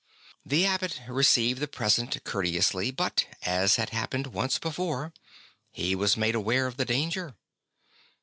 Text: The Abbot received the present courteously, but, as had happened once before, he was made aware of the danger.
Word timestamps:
The 0.43 0.65
Abbot 0.65 0.99
received 1.07 1.59
the 1.59 1.67
present 1.67 2.23
courteously, 2.23 2.89
but, 2.89 3.27
as 3.43 3.75
had 3.75 3.91
happened 3.91 4.25
once 4.25 4.57
before, 4.57 5.13
he 5.71 5.95
was 5.95 6.17
made 6.17 6.33
aware 6.33 6.65
of 6.65 6.77
the 6.77 6.85
danger. 6.85 7.35